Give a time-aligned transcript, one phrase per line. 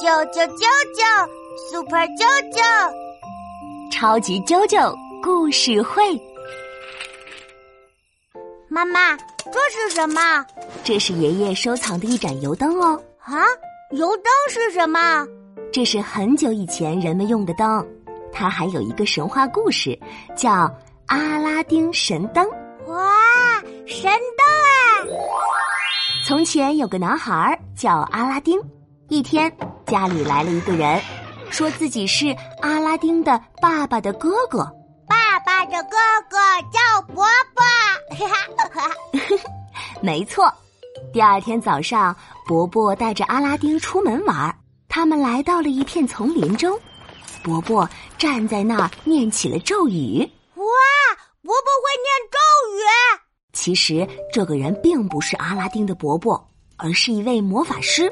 [0.00, 0.64] 啾啾啾
[0.96, 1.28] 啾
[1.70, 2.62] ，Super 啾啾，
[3.92, 6.18] 超级啾啾故事会。
[8.70, 9.14] 妈妈，
[9.52, 10.46] 这是什么？
[10.82, 12.98] 这是爷爷收藏的一盏油灯哦。
[13.18, 13.44] 啊，
[13.90, 15.26] 油灯是什么？
[15.70, 17.86] 这是很久以前人们用的灯，
[18.32, 19.98] 它还有一个神话故事，
[20.34, 20.74] 叫
[21.08, 22.48] 阿拉丁神灯。
[22.86, 25.12] 哇，神灯啊！
[26.26, 28.58] 从前有个男孩叫阿拉丁。
[29.10, 29.52] 一天，
[29.86, 31.02] 家里来了一个人，
[31.50, 32.28] 说自己是
[32.60, 34.58] 阿拉丁的爸爸的哥哥。
[35.08, 35.96] 爸爸的哥
[36.30, 36.38] 哥
[36.70, 37.64] 叫伯伯。
[40.00, 40.48] 没错。
[41.12, 42.14] 第二天早上，
[42.46, 44.56] 伯伯带着阿拉丁出门玩。
[44.88, 46.78] 他们来到了一片丛林中，
[47.42, 50.20] 伯伯站在那儿念起了咒语。
[50.54, 50.64] 哇，
[51.42, 52.38] 伯伯会念咒
[52.76, 52.80] 语！
[53.52, 58.08] 其实这个人并不是阿拉丁的伯伯，而是一位魔法师。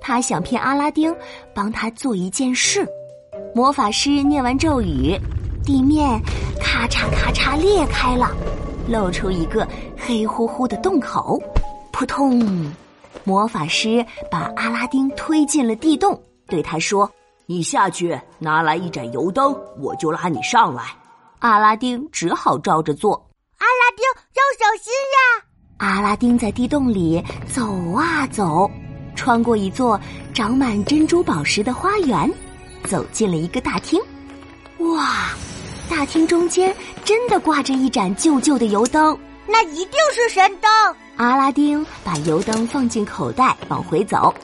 [0.00, 1.14] 他想骗阿拉丁
[1.54, 2.86] 帮他做一件事。
[3.54, 5.18] 魔法师念完咒语，
[5.64, 6.20] 地面
[6.60, 8.30] 咔嚓咔嚓裂开了，
[8.88, 9.66] 露出一个
[9.96, 11.40] 黑乎乎的洞口。
[11.92, 12.72] 扑通！
[13.24, 17.10] 魔法师把阿拉丁推进了地洞，对他说
[17.44, 20.84] ：“你下去拿来一盏油灯，我就拉你上来。”
[21.40, 23.14] 阿拉丁只好照着做。
[23.58, 25.44] 阿拉丁要小心呀！
[25.78, 28.70] 阿拉丁在地洞里走啊走。
[29.20, 30.00] 穿过一座
[30.32, 32.32] 长满珍珠宝石的花园，
[32.88, 34.00] 走进了一个大厅。
[34.78, 35.32] 哇，
[35.90, 39.14] 大厅中间真的挂着一盏旧旧的油灯，
[39.46, 40.70] 那一定是神灯。
[41.18, 44.34] 阿拉丁把油灯放进口袋，往回走。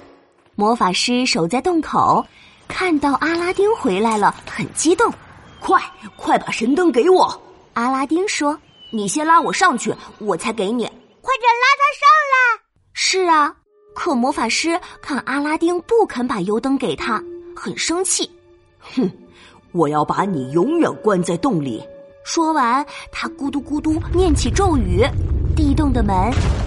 [0.56, 2.22] 魔法师守在洞口，
[2.68, 5.10] 看到阿拉丁回来了，很激动。
[5.58, 5.82] 快，
[6.16, 7.42] 快把神灯给我！
[7.72, 8.54] 阿拉丁说
[8.92, 10.84] ：“你先拉我上去，我才给你。”
[11.22, 12.62] 快点拉他上来！
[12.92, 13.54] 是啊。
[13.96, 17.20] 可魔法师看阿拉丁不肯把油灯给他，
[17.56, 18.30] 很生气。
[18.78, 19.10] 哼，
[19.72, 21.82] 我要把你永远关在洞里。
[22.22, 25.02] 说完，他咕嘟咕嘟念起咒语，
[25.56, 26.14] 地洞的门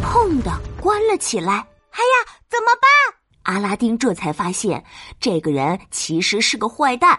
[0.04, 0.52] 砰的
[0.82, 1.54] 关了起来。
[1.54, 2.90] 哎呀，怎么办？
[3.44, 4.84] 阿拉丁这才发现，
[5.20, 7.18] 这个人其实是个坏蛋。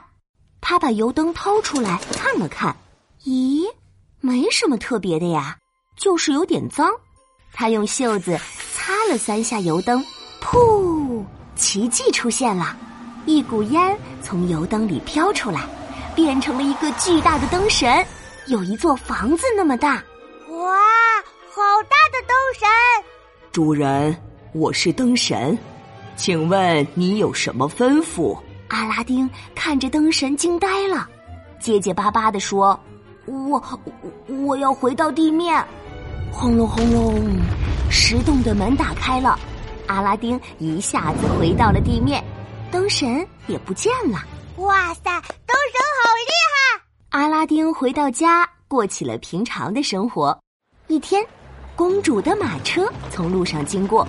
[0.61, 2.77] 他把油灯掏出来看了看，
[3.25, 3.65] 咦，
[4.21, 5.57] 没什么特别的呀，
[5.97, 6.91] 就是有点脏。
[7.53, 8.39] 他用袖子。
[8.91, 10.05] 擦了三下油灯，
[10.43, 11.25] 噗！
[11.55, 12.77] 奇迹出现了，
[13.25, 15.61] 一股烟从油灯里飘出来，
[16.13, 18.05] 变成了一个巨大的灯神，
[18.49, 20.03] 有一座房子那么大。
[20.49, 20.77] 哇，
[21.55, 22.69] 好大的灯神！
[23.53, 24.21] 主人，
[24.53, 25.57] 我是灯神，
[26.17, 28.37] 请问你有什么吩咐？
[28.71, 31.09] 阿拉丁看着灯神惊呆了，
[31.61, 32.79] 结结巴巴的说
[33.27, 33.63] ：“我
[34.27, 35.65] 我要回到地面。”
[36.33, 37.23] 轰隆轰隆。
[37.91, 39.39] 石洞的门打开了，
[39.87, 42.23] 阿拉丁一下子回到了地面，
[42.71, 44.19] 灯神也不见了。
[44.57, 46.83] 哇塞，灯神好厉害！
[47.11, 50.39] 阿拉丁回到家，过起了平常的生活。
[50.87, 51.25] 一天，
[51.75, 54.07] 公主的马车从路上经过，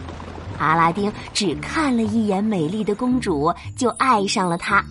[0.59, 4.83] 阿拉丁只看了一眼美丽的公主，就爱上了她。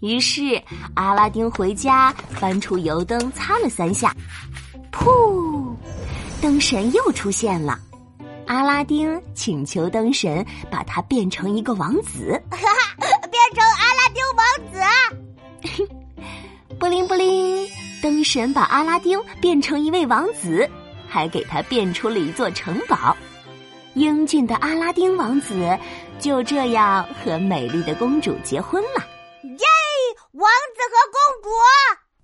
[0.00, 0.62] 于是，
[0.94, 4.14] 阿拉丁回家，翻出油灯，擦了三下，
[4.92, 5.71] 噗，
[6.42, 7.78] 灯神又出现了。
[8.48, 14.44] 阿拉丁请求灯神把他变成一个王子，变成阿拉丁王
[15.86, 15.88] 子。
[16.80, 17.64] 布灵布灵，
[18.02, 20.68] 灯神把阿拉丁变成一位王子，
[21.08, 23.16] 还给他变出了一座城堡。
[23.94, 25.78] 英俊的阿拉丁王子
[26.18, 29.06] 就这样和美丽的公主结婚了。
[29.44, 29.64] 耶！
[30.32, 31.50] 王子和公主。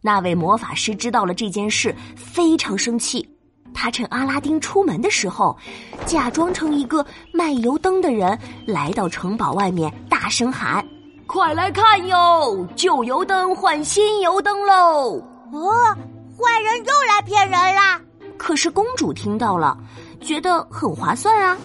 [0.00, 3.37] 那位魔法师知道了这件事，非常生气。
[3.80, 5.56] 他趁阿拉丁出门的时候，
[6.04, 10.84] 假装成一个卖油灯的人，来到城堡外面，大声喊
[11.28, 15.22] ：“快来看哟，旧油灯换新油灯喽！”
[15.54, 15.96] 哦，
[16.36, 18.00] 坏人又来骗人啦！
[18.36, 19.78] 可是公主听到了，
[20.20, 21.56] 觉得很划算啊，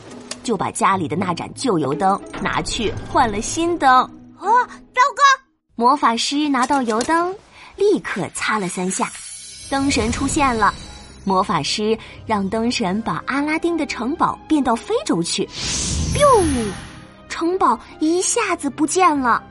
[0.44, 3.90] 就把家里的那盏旧油灯拿去换了新灯。
[4.38, 4.48] 哦，
[4.94, 5.24] 糟糕！
[5.74, 7.36] 魔法师拿到油灯，
[7.76, 9.12] 立刻擦了三下，
[9.72, 10.72] 灯神出现了。
[11.24, 15.46] 魔法师让灯神把阿拉丁的城堡变到非洲去
[16.14, 16.72] ，biu，
[17.30, 19.42] 城堡一下子不见了。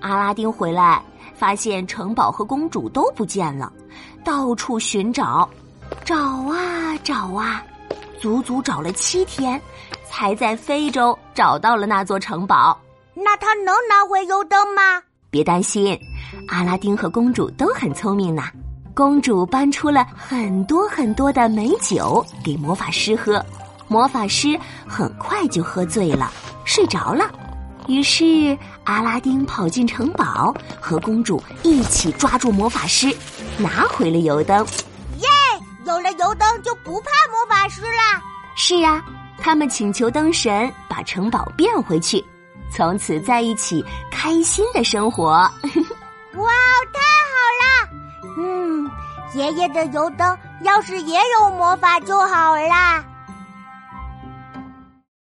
[0.00, 1.02] 阿拉丁回来，
[1.34, 3.72] 发现城堡和公主都不见了，
[4.24, 5.48] 到处寻找，
[6.04, 7.62] 找啊找啊，
[8.20, 9.60] 足足找了七天，
[10.08, 12.78] 才在非洲找到了那座城堡。
[13.14, 15.02] 那他能拿回油灯吗？
[15.30, 15.98] 别担心，
[16.48, 18.44] 阿拉丁和公主都很聪明呢。
[18.98, 23.40] 公主搬出了很多很多的美酒给魔法师喝，
[23.86, 24.58] 魔法师
[24.88, 26.32] 很快就喝醉了，
[26.64, 27.30] 睡着了。
[27.86, 33.16] 于是阿拉丁跑进城堡，和公主一起抓住魔法师，
[33.56, 34.66] 拿回了油灯。
[35.18, 35.28] 耶！
[35.86, 38.20] 有了油灯就不怕魔法师了。
[38.56, 39.00] 是啊，
[39.40, 42.24] 他们请求灯神把城堡变回去，
[42.74, 43.80] 从此在一起
[44.10, 45.28] 开心的生活。
[45.30, 45.52] 哇，
[46.92, 46.98] 太
[47.30, 47.88] 好了！
[48.40, 48.67] 嗯，
[49.34, 53.04] 爷爷的油灯要是也有魔法就好啦。